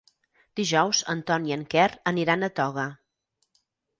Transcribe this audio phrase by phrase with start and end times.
[0.59, 2.87] Dijous en Ton i en Quer aniran a Toga.